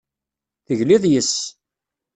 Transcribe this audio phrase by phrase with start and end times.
[0.65, 1.37] Tegliḍ yes-s.